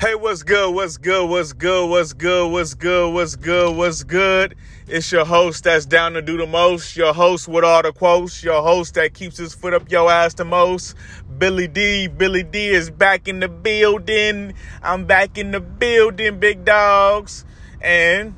[0.00, 0.74] Hey, what's good?
[0.74, 1.28] What's good?
[1.28, 1.90] What's good?
[1.90, 2.50] What's good?
[2.50, 3.12] What's good?
[3.12, 3.76] What's good?
[3.76, 4.56] What's good?
[4.88, 6.96] It's your host that's down to do the most.
[6.96, 8.42] Your host with all the quotes.
[8.42, 10.94] Your host that keeps his foot up your ass the most.
[11.36, 12.08] Billy D.
[12.08, 14.54] Billy D is back in the building.
[14.82, 17.44] I'm back in the building, big dogs.
[17.82, 18.34] And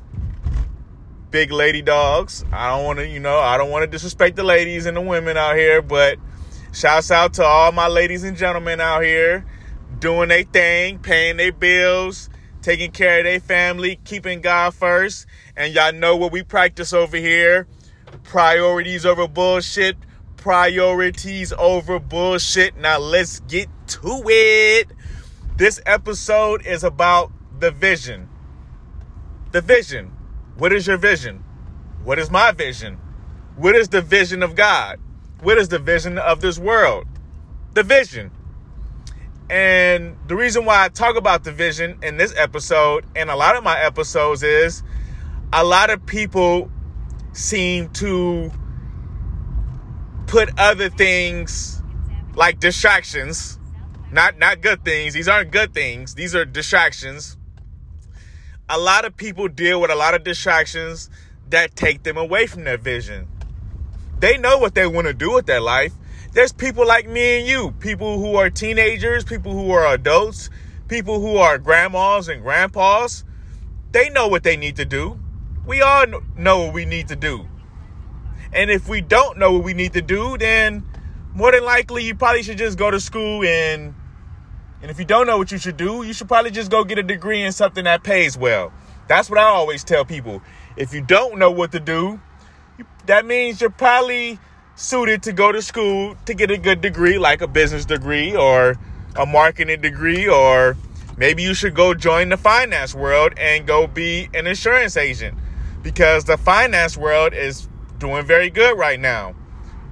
[1.31, 2.43] big lady dogs.
[2.51, 5.01] I don't want to, you know, I don't want to disrespect the ladies and the
[5.01, 6.17] women out here, but
[6.73, 9.45] shouts out to all my ladies and gentlemen out here
[10.03, 12.29] doing their thing, paying their bills,
[12.61, 15.25] taking care of their family, keeping God first.
[15.55, 17.67] And y'all know what we practice over here
[18.23, 19.95] priorities over bullshit,
[20.35, 22.75] priorities over bullshit.
[22.75, 24.89] Now let's get to it.
[25.55, 28.27] This episode is about the vision.
[29.53, 30.11] The vision.
[30.57, 31.45] What is your vision?
[32.03, 32.95] What is my vision?
[33.55, 34.99] What is the vision of God?
[35.41, 37.07] What is the vision of this world?
[37.73, 38.31] The vision.
[39.53, 43.55] And the reason why I talk about the vision in this episode and a lot
[43.55, 44.81] of my episodes is
[45.53, 46.71] a lot of people
[47.33, 48.51] seem to
[50.25, 51.83] put other things
[52.33, 53.59] like distractions,
[54.11, 55.13] not not good things.
[55.13, 56.15] These aren't good things.
[56.15, 57.37] These are distractions.
[58.69, 61.11] A lot of people deal with a lot of distractions
[61.51, 63.27] that take them away from their vision.
[64.17, 65.93] They know what they want to do with their life
[66.33, 70.49] there's people like me and you, people who are teenagers, people who are adults,
[70.87, 73.23] people who are grandmas and grandpas.
[73.91, 75.19] They know what they need to do.
[75.67, 77.47] We all know what we need to do.
[78.51, 80.83] And if we don't know what we need to do, then
[81.35, 83.93] more than likely you probably should just go to school and
[84.81, 86.97] and if you don't know what you should do, you should probably just go get
[86.97, 88.73] a degree in something that pays well.
[89.07, 90.41] That's what I always tell people.
[90.75, 92.19] If you don't know what to do,
[93.05, 94.39] that means you're probably
[94.75, 98.77] suited to go to school to get a good degree, like a business degree or
[99.15, 100.75] a marketing degree, or
[101.17, 105.37] maybe you should go join the finance world and go be an insurance agent
[105.83, 107.67] because the finance world is
[107.99, 109.35] doing very good right now.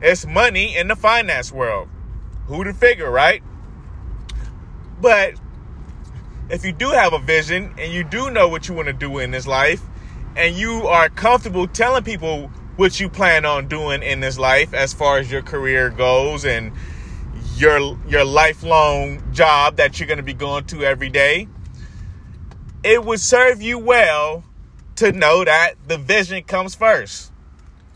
[0.01, 1.87] It's money in the finance world.
[2.47, 3.43] Who to figure, right?
[4.99, 5.35] But
[6.49, 9.19] if you do have a vision and you do know what you want to do
[9.19, 9.81] in this life
[10.35, 12.51] and you are comfortable telling people
[12.81, 16.71] what you plan on doing in this life as far as your career goes and
[17.55, 21.47] your your lifelong job that you're going to be going to every day
[22.83, 24.43] it would serve you well
[24.95, 27.31] to know that the vision comes first.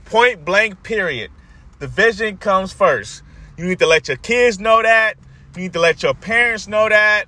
[0.06, 1.32] Point blank period.
[1.80, 3.24] The vision comes first.
[3.58, 5.16] You need to let your kids know that.
[5.56, 7.26] You need to let your parents know that.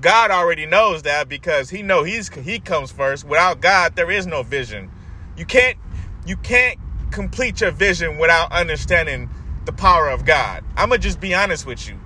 [0.00, 3.24] God already knows that because he know he's he comes first.
[3.24, 4.90] Without god there is no vision.
[5.36, 5.78] You can't
[6.26, 6.78] you can't
[7.10, 9.28] complete your vision without understanding
[9.64, 10.64] the power of God.
[10.76, 11.98] I'm going to just be honest with you.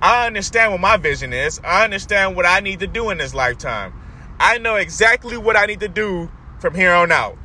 [0.00, 1.60] I understand what my vision is.
[1.64, 3.92] I understand what I need to do in this lifetime.
[4.38, 7.36] I know exactly what I need to do from here on out.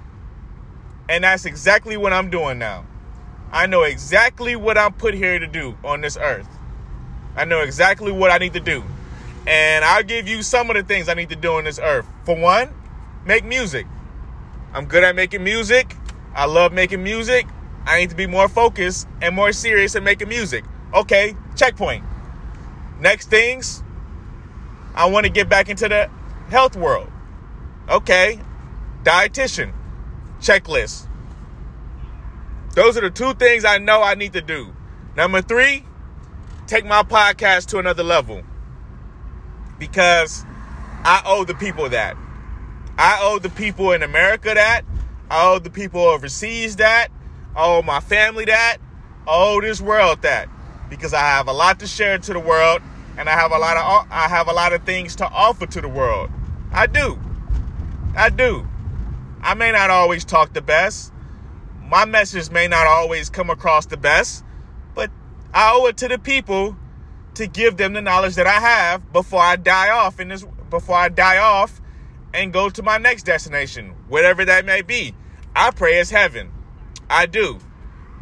[1.09, 2.86] And that's exactly what I'm doing now.
[3.52, 6.47] I know exactly what I'm put here to do on this earth.
[7.36, 8.84] I know exactly what I need to do.
[9.47, 12.06] And I'll give you some of the things I need to do on this earth.
[12.25, 12.74] For one,
[13.25, 13.88] make music.
[14.74, 15.96] I'm good at making music.
[16.35, 17.47] I love making music.
[17.85, 20.63] I need to be more focused and more serious in making music.
[20.94, 22.03] Okay, checkpoint.
[22.99, 23.83] Next things,
[24.95, 26.09] I want to get back into the
[26.49, 27.11] health world.
[27.89, 28.39] Okay,
[29.03, 29.73] dietitian,
[30.39, 31.07] checklist.
[32.73, 34.73] Those are the two things I know I need to do.
[35.15, 35.85] Number three,
[36.65, 38.41] take my podcast to another level
[39.77, 40.45] because
[41.03, 42.15] I owe the people that.
[42.97, 44.85] I owe the people in America that.
[45.31, 47.09] Owe the people overseas that.
[47.56, 48.78] Owe my family that.
[49.28, 50.50] Owe this world that.
[50.89, 52.81] Because I have a lot to share to the world
[53.17, 55.81] and I have a lot of I have a lot of things to offer to
[55.81, 56.29] the world.
[56.72, 57.19] I do.
[58.16, 58.67] I do.
[59.41, 61.12] I may not always talk the best.
[61.81, 64.44] My message may not always come across the best,
[64.95, 65.12] but
[65.53, 66.78] I owe it to the people
[67.35, 70.95] to give them the knowledge that I have before I die off in this before
[70.95, 71.81] I die off
[72.33, 75.15] and go to my next destination, whatever that may be.
[75.56, 76.51] I pray it's heaven.
[77.09, 77.59] I do.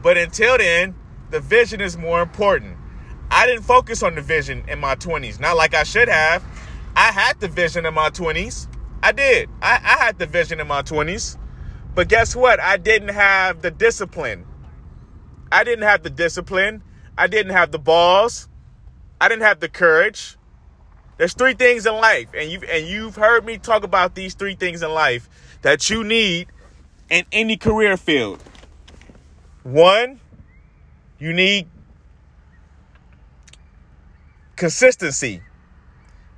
[0.02, 0.96] But until then,
[1.30, 2.78] the vision is more important.
[3.30, 6.44] I didn't focus on the vision in my 20s, not like I should have.
[6.96, 8.68] I had the vision in my 20s.
[9.02, 9.50] I did.
[9.62, 11.38] I, I had the vision in my 20s.
[11.96, 12.60] But guess what?
[12.60, 14.46] I didn't have the discipline.
[15.52, 16.84] I didn't have the discipline.
[17.18, 18.50] I didn't have the balls.
[19.20, 20.38] I didn't have the courage.
[21.22, 24.56] There's three things in life, and you've and you've heard me talk about these three
[24.56, 25.30] things in life
[25.62, 26.48] that you need
[27.12, 28.42] in any career field.
[29.62, 30.20] One,
[31.20, 31.68] you need
[34.56, 35.44] consistency.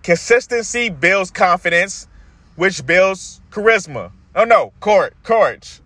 [0.01, 2.09] Consistency builds confidence,
[2.57, 4.11] which builds charisma.
[4.35, 5.79] Oh no, court, courage.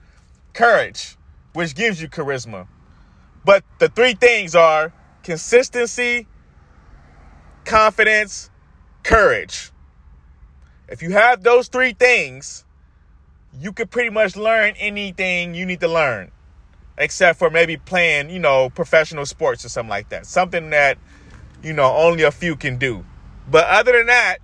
[0.54, 1.18] Courage,
[1.54, 2.66] which gives you charisma.
[3.46, 4.92] But the three things are
[5.22, 6.26] consistency,
[7.64, 8.50] confidence,
[9.08, 9.72] courage.
[10.90, 12.66] If you have those three things,
[13.60, 16.32] you could pretty much learn anything you need to learn,
[16.98, 20.26] except for maybe playing, you know, professional sports or something like that.
[20.26, 20.98] Something that,
[21.64, 23.06] you know, only a few can do.
[23.50, 24.40] But other than that,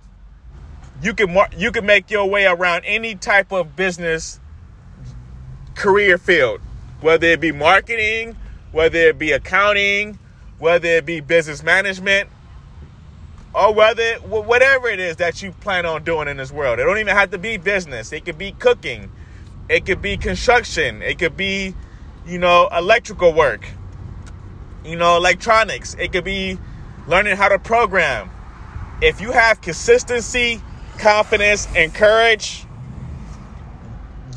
[1.02, 4.40] you can you can make your way around any type of business
[5.74, 6.60] career field,
[7.00, 8.36] whether it be marketing,
[8.72, 10.18] whether it be accounting,
[10.58, 12.30] whether it be business management,
[13.54, 16.78] or whether whatever it is that you plan on doing in this world.
[16.78, 18.12] It don't even have to be business.
[18.12, 19.10] It could be cooking.
[19.68, 21.02] It could be construction.
[21.02, 21.74] It could be,
[22.26, 23.66] you know, electrical work.
[24.84, 25.94] You know, electronics.
[25.98, 26.58] It could be
[27.06, 28.30] learning how to program.
[29.00, 30.60] If you have consistency,
[30.98, 32.66] confidence, and courage,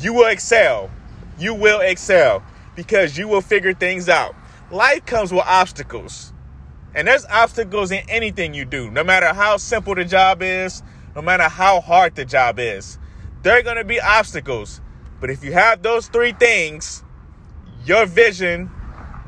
[0.00, 0.90] you will excel.
[1.38, 2.42] You will excel
[2.76, 4.34] because you will figure things out.
[4.70, 6.32] Life comes with obstacles.
[6.94, 10.82] And there's obstacles in anything you do, no matter how simple the job is,
[11.14, 12.98] no matter how hard the job is.
[13.42, 14.80] There are going to be obstacles.
[15.20, 17.02] But if you have those three things,
[17.84, 18.70] your vision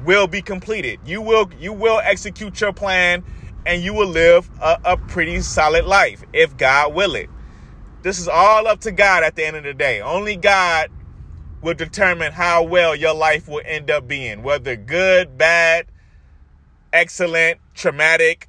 [0.05, 1.01] will be completed.
[1.05, 3.25] You will you will execute your plan
[3.67, 7.29] and you will live a, a pretty solid life if God will it.
[8.03, 10.01] This is all up to God at the end of the day.
[10.01, 10.91] Only God
[11.61, 15.87] will determine how well your life will end up being, whether good, bad,
[16.93, 18.49] excellent, traumatic,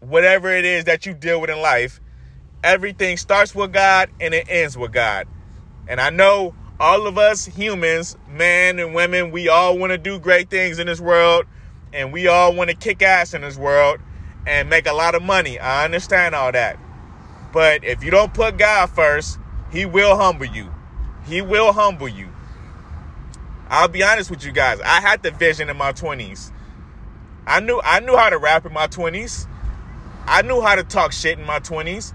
[0.00, 2.00] whatever it is that you deal with in life,
[2.64, 5.26] everything starts with God and it ends with God.
[5.88, 10.18] And I know all of us humans, men and women, we all want to do
[10.18, 11.44] great things in this world
[11.92, 14.00] and we all want to kick ass in this world
[14.46, 15.58] and make a lot of money.
[15.58, 16.78] I understand all that.
[17.52, 19.38] But if you don't put God first,
[19.70, 20.72] He will humble you.
[21.26, 22.28] He will humble you.
[23.68, 24.80] I'll be honest with you guys.
[24.80, 26.50] I had the vision in my 20s.
[27.46, 29.46] I knew I knew how to rap in my 20s.
[30.26, 32.14] I knew how to talk shit in my 20s.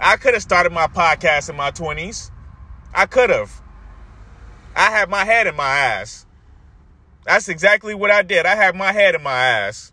[0.00, 2.30] I could have started my podcast in my 20s.
[2.94, 3.60] I could have.
[4.74, 6.26] I had my head in my ass.
[7.24, 8.46] That's exactly what I did.
[8.46, 9.92] I had my head in my ass.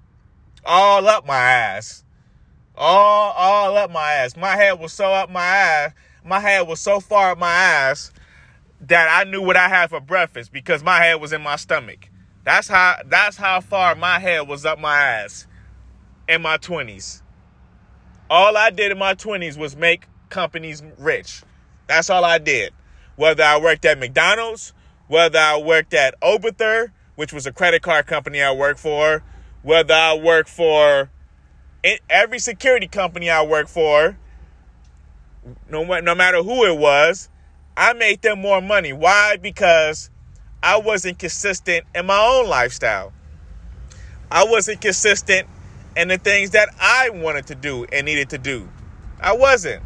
[0.66, 2.04] All up my ass.
[2.76, 4.36] All all up my ass.
[4.38, 5.92] My head was so up my ass.
[6.26, 8.12] My head was so far up my ass
[8.82, 12.10] that I knew what I had for breakfast because my head was in my stomach.
[12.44, 15.48] That's how that's how far my head was up my ass
[16.28, 17.22] in my 20s.
[18.30, 21.44] All I did in my 20s was make companies rich.
[21.88, 22.74] That's all I did.
[23.16, 24.74] Whether I worked at McDonald's,
[25.08, 29.24] whether I worked at Oberthur, which was a credit card company I worked for,
[29.62, 31.12] whether I worked for
[32.10, 34.18] every security company I worked for,
[35.70, 37.30] no, no matter who it was,
[37.76, 38.94] I made them more money.
[38.94, 39.38] Why?
[39.38, 40.10] Because
[40.64, 43.12] I wasn't consistent in my own lifestyle.
[44.32, 45.46] I wasn't consistent
[45.98, 48.70] in the things that I wanted to do and needed to do.
[49.20, 49.84] I wasn't.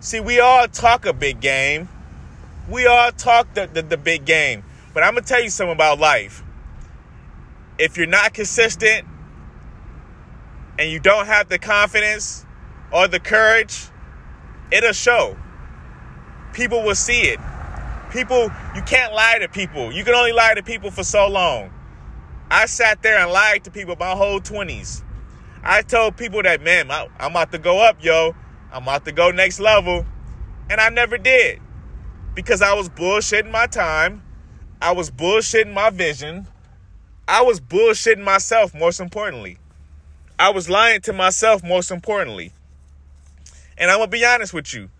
[0.00, 1.90] See, we all talk a big game.
[2.70, 4.64] We all talk the, the, the big game.
[4.94, 6.42] But I'm going to tell you something about life.
[7.78, 9.06] If you're not consistent
[10.78, 12.46] and you don't have the confidence
[12.90, 13.88] or the courage,
[14.70, 15.36] it'll show.
[16.54, 17.38] People will see it
[18.10, 19.92] people, you can't lie to people.
[19.92, 21.70] You can only lie to people for so long.
[22.50, 25.02] I sat there and lied to people my whole 20s.
[25.62, 28.34] I told people that, man, I, am about to go up, yo.
[28.72, 30.06] I'm about to go next level.
[30.70, 31.60] And I never did
[32.34, 34.22] because I was bullshitting my time.
[34.80, 36.46] I was bullshitting my vision.
[37.26, 39.58] I was bullshitting myself, most importantly.
[40.38, 42.52] I was lying to myself, most importantly.
[43.78, 44.90] And I'm going to be honest with you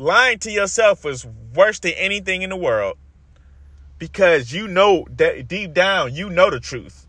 [0.00, 2.96] lying to yourself is worse than anything in the world
[3.98, 7.06] because you know that deep down you know the truth.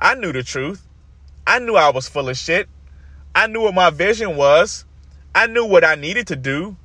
[0.00, 0.86] I knew the truth.
[1.46, 2.68] I knew I was full of shit.
[3.34, 4.84] I knew what my vision was.
[5.34, 6.76] I knew what I needed to do.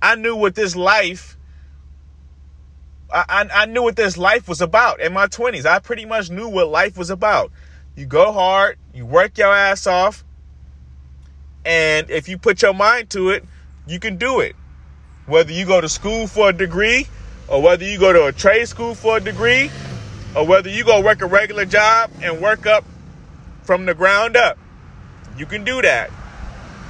[0.00, 1.36] I knew what this life
[3.12, 5.66] I, I, I knew what this life was about in my 20s.
[5.66, 7.50] I pretty much knew what life was about.
[7.96, 10.24] You go hard, you work your ass off,
[11.64, 13.44] and if you put your mind to it,
[13.86, 14.54] you can do it.
[15.30, 17.06] Whether you go to school for a degree,
[17.46, 19.70] or whether you go to a trade school for a degree,
[20.34, 22.84] or whether you go work a regular job and work up
[23.62, 24.58] from the ground up,
[25.38, 26.10] you can do that.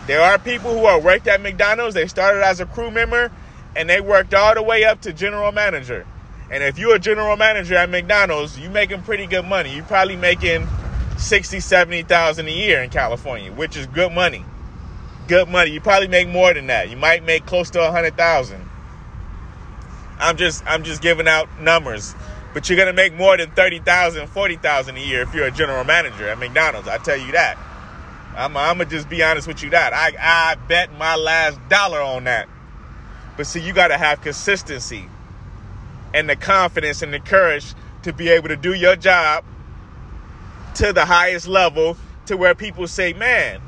[0.06, 1.94] There are people who are worked at McDonald's.
[1.94, 3.30] They started as a crew member
[3.76, 6.06] and they worked all the way up to general manager.
[6.50, 9.74] And if you're a general manager at McDonald's, you're making pretty good money.
[9.74, 10.66] You're probably making
[11.18, 14.46] 60, 70,000 a year in California, which is good money.
[15.30, 15.70] Good money.
[15.70, 16.90] You probably make more than that.
[16.90, 18.68] You might make close to a hundred thousand.
[20.18, 22.16] I'm just I'm just giving out numbers.
[22.52, 26.28] But you're gonna make more than 30,000, 40,000 a year if you're a general manager
[26.28, 26.88] at McDonald's.
[26.88, 27.56] I tell you that.
[28.36, 29.92] I'm, I'm gonna just be honest with you that.
[29.92, 32.48] I, I bet my last dollar on that.
[33.36, 35.08] But see, you gotta have consistency
[36.12, 37.72] and the confidence and the courage
[38.02, 39.44] to be able to do your job
[40.74, 41.96] to the highest level
[42.26, 43.60] to where people say, man,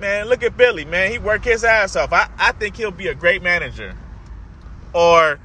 [0.00, 2.12] man, look at Billy, man, he worked his ass off.
[2.12, 3.96] I, I think he'll be a great manager.
[4.92, 5.38] Or,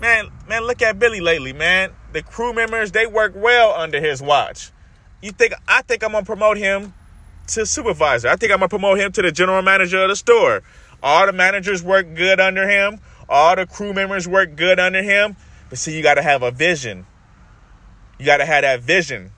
[0.00, 1.92] man, man, look at Billy lately, man.
[2.12, 4.70] The crew members, they work well under his watch.
[5.22, 6.94] You think I think I'm gonna promote him
[7.48, 8.28] to supervisor.
[8.28, 10.62] I think I'm gonna promote him to the general manager of the store.
[11.02, 12.98] All the managers work good under him.
[13.28, 15.36] All the crew members work good under him.
[15.70, 17.06] But see, you gotta have a vision.
[18.18, 19.30] You gotta have that vision.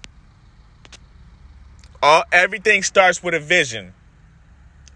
[2.02, 3.92] All everything starts with a vision.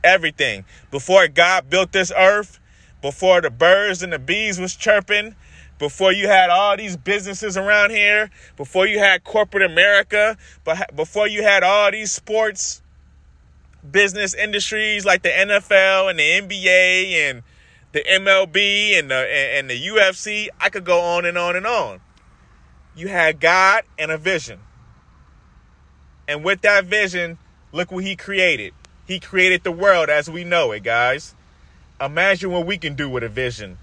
[0.05, 0.65] Everything.
[0.91, 2.61] Before God built this earth,
[3.03, 5.35] before the birds and the bees was chirping,
[5.79, 11.29] before you had all these businesses around here, before you had corporate America, but before
[11.29, 12.83] you had all these sports
[13.89, 17.43] business industries like the NFL and the NBA and
[17.93, 22.01] the MLB and the and the UFC, I could go on and on and on.
[22.95, 24.61] You had God and a vision.
[26.27, 27.39] And with that vision,
[27.73, 28.75] look what he created.
[29.09, 31.35] He created the world as we know it, guys.
[31.99, 33.79] Imagine what we can do with a vision.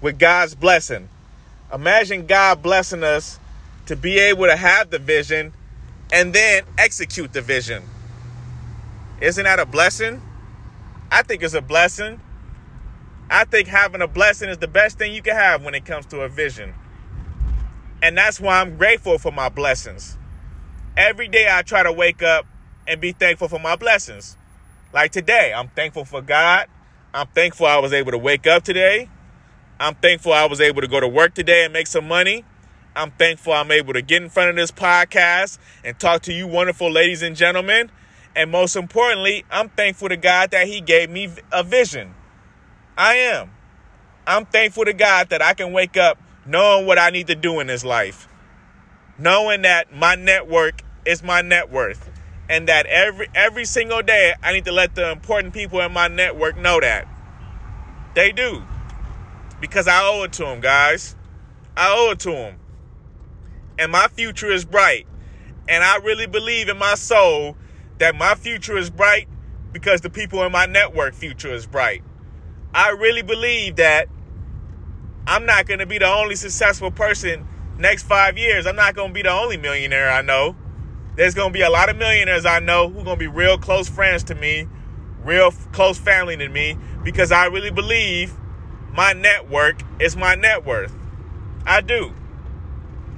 [0.00, 1.08] With God's blessing.
[1.74, 3.40] Imagine God blessing us
[3.86, 5.52] to be able to have the vision
[6.12, 7.82] and then execute the vision.
[9.20, 10.22] Isn't that a blessing?
[11.10, 12.20] I think it's a blessing.
[13.28, 16.06] I think having a blessing is the best thing you can have when it comes
[16.06, 16.72] to a vision.
[18.00, 20.16] And that's why I'm grateful for my blessings.
[20.96, 22.46] Every day I try to wake up
[22.86, 24.36] and be thankful for my blessings.
[24.92, 26.68] Like today, I'm thankful for God.
[27.12, 29.08] I'm thankful I was able to wake up today.
[29.78, 32.44] I'm thankful I was able to go to work today and make some money.
[32.94, 36.46] I'm thankful I'm able to get in front of this podcast and talk to you
[36.46, 37.90] wonderful ladies and gentlemen.
[38.34, 42.14] And most importantly, I'm thankful to God that He gave me a vision.
[42.96, 43.50] I am.
[44.26, 47.60] I'm thankful to God that I can wake up knowing what I need to do
[47.60, 48.28] in this life,
[49.18, 52.10] knowing that my network is my net worth,
[52.48, 56.08] and that every every single day I need to let the important people in my
[56.08, 57.08] network know that.
[58.14, 58.62] They do.
[59.60, 61.16] Because I owe it to them, guys.
[61.76, 62.56] I owe it to them.
[63.78, 65.06] And my future is bright.
[65.68, 67.56] And I really believe in my soul
[67.98, 69.28] that my future is bright
[69.72, 72.02] because the people in my network future is bright.
[72.72, 74.08] I really believe that
[75.26, 77.46] I'm not going to be the only successful person
[77.78, 78.66] next 5 years.
[78.66, 80.56] I'm not going to be the only millionaire I know.
[81.16, 84.22] There's to be a lot of millionaires I know who to be real close friends
[84.24, 84.68] to me,
[85.24, 88.34] real close family to me because I really believe
[88.92, 90.94] my network is my net worth.
[91.64, 92.12] I do.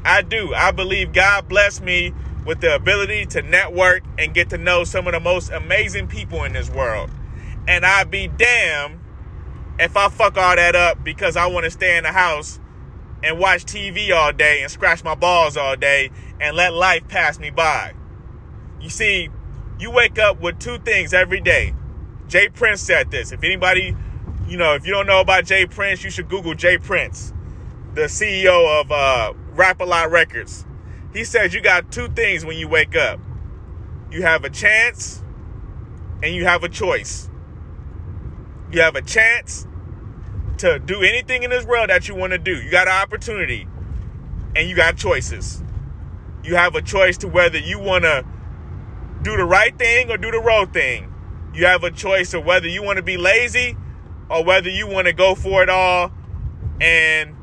[0.04, 0.54] I do.
[0.54, 2.14] I believe God blessed me
[2.46, 6.44] with the ability to network and get to know some of the most amazing people
[6.44, 7.10] in this world.
[7.66, 9.00] And I'd be damned
[9.78, 12.60] if I fuck all that up because I want to stay in the house
[13.22, 17.38] and watch TV all day and scratch my balls all day and let life pass
[17.38, 17.94] me by.
[18.80, 19.30] You see,
[19.78, 21.74] you wake up with two things every day.
[22.28, 22.48] J.
[22.48, 23.32] Prince said this.
[23.32, 23.96] If anybody,
[24.46, 25.66] you know, if you don't know about J.
[25.66, 26.78] Prince, you should Google J.
[26.78, 27.32] Prince,
[27.94, 30.64] the CEO of uh, Rap a Lot Records.
[31.12, 33.18] He says you got two things when you wake up
[34.10, 35.22] you have a chance
[36.22, 37.28] and you have a choice.
[38.72, 39.66] You have a chance
[40.58, 42.60] to do anything in this world that you want to do.
[42.60, 43.68] You got an opportunity
[44.56, 45.62] and you got choices.
[46.48, 48.24] You have a choice to whether you want to
[49.20, 51.12] do the right thing or do the wrong thing.
[51.52, 53.76] You have a choice of whether you want to be lazy
[54.30, 56.10] or whether you want to go for it all
[56.80, 57.36] and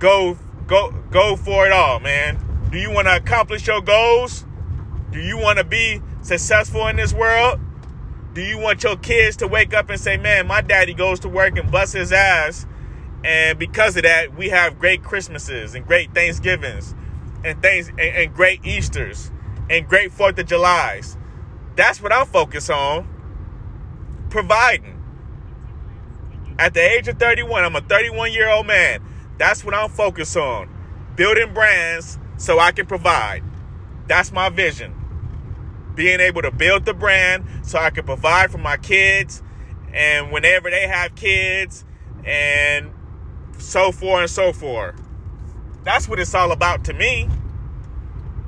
[0.00, 2.68] go go go for it all, man.
[2.72, 4.46] Do you want to accomplish your goals?
[5.12, 7.60] Do you want to be successful in this world?
[8.32, 11.28] Do you want your kids to wake up and say, man, my daddy goes to
[11.28, 12.66] work and busts his ass.
[13.22, 16.96] And because of that, we have great Christmases and great Thanksgivings
[17.44, 19.30] and things and, and great Easters
[19.70, 21.16] and great Fourth of July's.
[21.76, 23.08] That's what I'm focused on.
[24.30, 24.98] Providing.
[26.58, 29.02] At the age of 31, I'm a 31 year old man.
[29.38, 30.68] That's what I'm focused on.
[31.16, 33.42] Building brands so I can provide.
[34.06, 34.94] That's my vision
[35.94, 39.42] being able to build the brand so I can provide for my kids
[39.92, 41.84] and whenever they have kids
[42.24, 42.92] and
[43.58, 45.01] so forth and so forth.
[45.84, 47.28] That's what it's all about to me.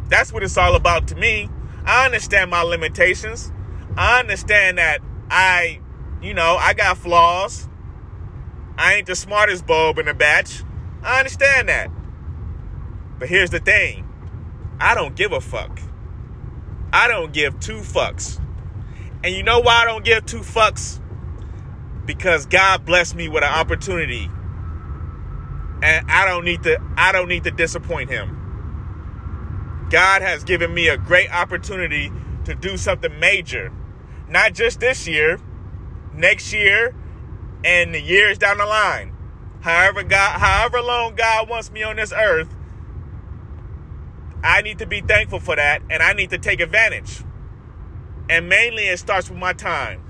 [0.09, 1.49] That's what it's all about to me.
[1.85, 3.53] I understand my limitations.
[3.97, 5.01] I understand that
[5.31, 5.81] I
[6.23, 7.69] You know, I got flaws.
[8.79, 10.63] I ain't the smartest bulb in the batch.
[11.03, 11.91] I understand that.
[13.19, 14.09] But here's the thing
[14.81, 15.81] I don't give a fuck.
[16.93, 18.41] I don't give two fucks.
[19.23, 21.01] And you know why I don't give two fucks?
[22.07, 24.31] Because God blessed me with an opportunity.
[25.85, 28.41] And I don't need to I don't need to disappoint him.
[29.91, 32.11] God has given me a great opportunity
[32.47, 33.71] to do something major.
[34.27, 35.39] Not just this year,
[36.15, 36.95] next year,
[37.67, 39.15] and the years down the line.
[39.61, 42.49] However God however long God wants me on this earth,
[44.43, 47.23] I need to be thankful for that and I need to take advantage.
[48.31, 50.01] And mainly it starts with my time.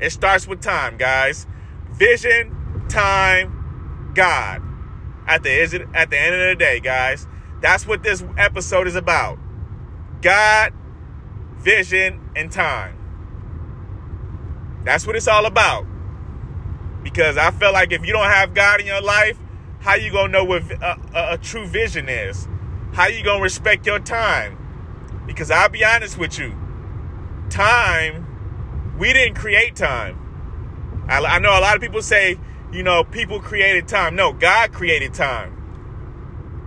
[0.00, 1.46] It starts with time, guys.
[1.90, 4.71] Vision, time, God.
[5.26, 7.26] At the at the end of the day, guys,
[7.60, 9.38] that's what this episode is about.
[10.20, 10.72] God,
[11.58, 12.98] vision, and time.
[14.84, 15.86] That's what it's all about.
[17.02, 19.38] Because I feel like if you don't have God in your life,
[19.80, 22.46] how you gonna know what a, a, a true vision is?
[22.92, 24.58] How you gonna respect your time?
[25.26, 26.54] Because I'll be honest with you,
[27.48, 28.26] time,
[28.98, 30.18] we didn't create time.
[31.08, 32.38] I, I know a lot of people say,
[32.72, 34.16] you know, people created time.
[34.16, 35.58] No, God created time.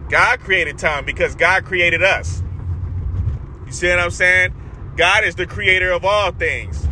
[0.10, 2.44] God created time because God created us.
[3.66, 4.54] You see what I'm saying?
[4.96, 6.88] God is the creator of all things.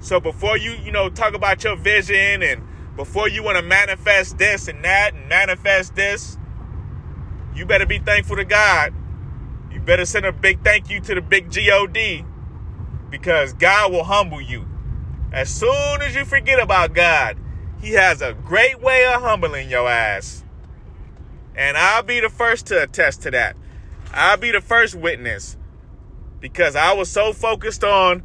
[0.00, 2.62] So before you, you know, talk about your vision and
[2.96, 6.38] before you want to manifest this and that and manifest this,
[7.54, 8.94] you better be thankful to God.
[9.72, 12.24] You better send a big thank you to the big God
[13.10, 14.66] because God will humble you.
[15.32, 17.36] As soon as you forget about God,
[17.82, 20.44] He has a great way of humbling your ass.
[21.54, 23.56] And I'll be the first to attest to that.
[24.12, 25.58] I'll be the first witness
[26.40, 28.22] because I was so focused on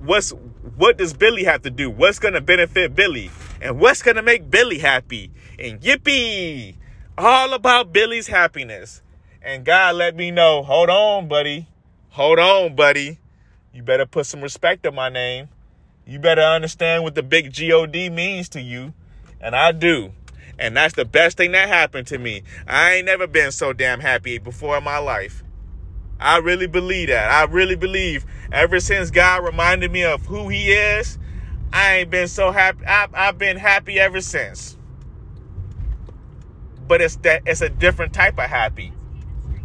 [0.00, 0.30] what's
[0.76, 1.90] what does Billy have to do?
[1.90, 3.30] What's going to benefit Billy?
[3.60, 5.32] And what's going to make Billy happy?
[5.58, 6.76] And yippee!
[7.20, 9.02] all about Billy's happiness.
[9.42, 11.68] And God let me know, hold on, buddy.
[12.10, 13.18] Hold on, buddy.
[13.72, 15.48] You better put some respect on my name.
[16.06, 18.94] You better understand what the big God means to you.
[19.40, 20.12] And I do.
[20.58, 22.42] And that's the best thing that happened to me.
[22.66, 25.42] I ain't never been so damn happy before in my life.
[26.18, 27.30] I really believe that.
[27.30, 31.18] I really believe ever since God reminded me of who He is,
[31.72, 32.84] I ain't been so happy.
[32.84, 34.76] I've, I've been happy ever since
[36.90, 38.92] but it's that it's a different type of happy.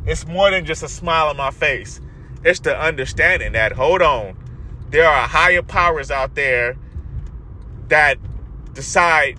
[0.06, 2.00] It's more than just a smile on my face.
[2.44, 4.38] It's the understanding that hold on,
[4.96, 6.78] there are higher powers out there
[7.90, 8.18] that
[8.72, 9.38] decide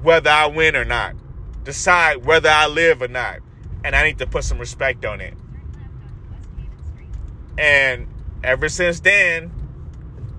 [0.00, 1.16] whether I win or not,
[1.64, 3.40] decide whether I live or not,
[3.82, 5.34] and I need to put some respect on it.
[7.58, 8.06] And
[8.44, 9.50] ever since then,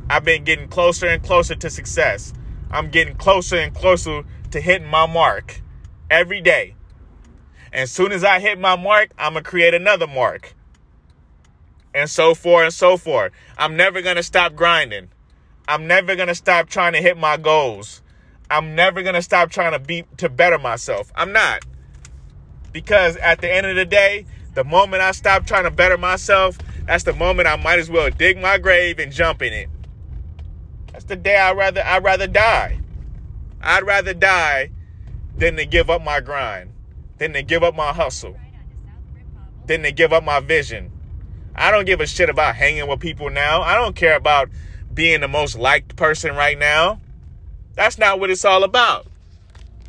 [0.10, 2.32] I've been getting closer and closer to success.
[2.72, 5.60] I'm getting closer and closer to hitting my mark
[6.10, 6.76] every day.
[7.74, 10.56] And as soon as I hit my mark, I'm going to create another mark.
[11.94, 13.32] And so forth and so forth.
[13.58, 15.10] I'm never going to stop grinding.
[15.68, 18.02] I'm never going to stop trying to hit my goals.
[18.50, 21.12] I'm never going to stop trying to be to better myself.
[21.16, 21.64] I'm not.
[22.72, 24.26] Because at the end of the day,
[24.56, 28.10] the moment I stop trying to better myself, that's the moment I might as well
[28.10, 29.70] dig my grave and jump in it.
[30.92, 32.80] That's the day I'd rather I'd rather die.
[33.62, 34.72] I'd rather die
[35.38, 36.72] than to give up my grind.
[37.18, 38.38] than to give up my hustle.
[39.66, 40.92] than to give up my vision.
[41.56, 43.62] I don't give a shit about hanging with people now.
[43.62, 44.50] I don't care about
[44.94, 47.00] being the most liked person right now.
[47.76, 49.08] That's not what it's all about.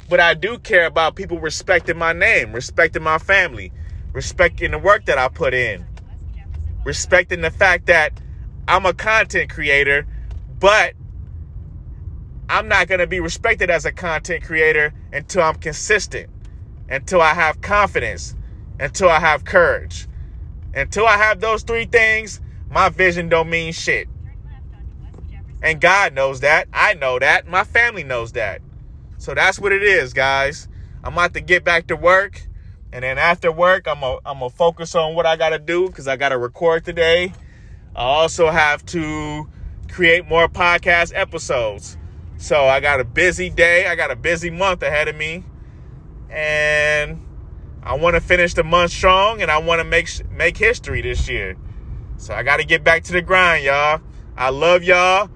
[0.09, 3.73] But I do care about people respecting my name, respecting my family,
[4.13, 5.87] respecting the work that I put in,
[6.85, 8.13] respecting the fact that
[8.69, 10.07] I'm a content creator,
[10.59, 10.95] but
[12.49, 16.31] I'm not going to be respected as a content creator until I'm consistent
[16.89, 18.35] until I have confidence,
[18.79, 20.07] until I have courage.
[20.75, 24.09] Until I have those three things, my vision don't mean shit.
[25.63, 26.69] And God knows that.
[26.73, 27.49] I know that.
[27.49, 28.61] My family knows that.
[29.19, 30.69] So that's what it is, guys.
[31.03, 32.47] I'm about to get back to work.
[32.93, 35.87] And then after work, I'm going I'm to focus on what I got to do
[35.87, 37.33] because I got to record today.
[37.97, 39.49] I also have to
[39.89, 41.97] create more podcast episodes.
[42.37, 43.87] So I got a busy day.
[43.87, 45.45] I got a busy month ahead of me
[46.31, 47.24] and
[47.85, 51.29] I want to finish the month strong and I want to make make history this
[51.29, 51.57] year.
[52.17, 54.01] So I got to get back to the grind, y'all.
[54.37, 55.29] I love y'all.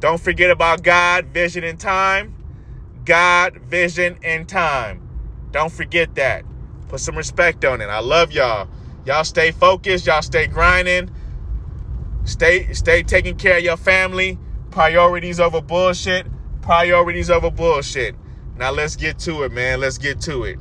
[0.00, 2.34] Don't forget about God, vision, and time.
[3.04, 5.06] God, vision, and time.
[5.50, 6.44] Don't forget that.
[6.88, 7.86] Put some respect on it.
[7.86, 8.68] I love y'all.
[9.04, 10.06] Y'all stay focused.
[10.06, 11.10] Y'all stay grinding.
[12.24, 14.38] Stay stay taking care of your family.
[14.70, 16.26] Priorities over bullshit.
[16.62, 18.14] Priorities over bullshit.
[18.56, 19.80] Now let's get to it, man.
[19.80, 20.58] Let's get to it.